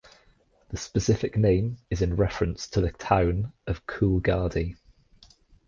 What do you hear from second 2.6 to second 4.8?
to the town of Coolgardie.